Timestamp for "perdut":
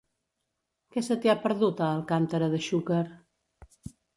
1.43-1.83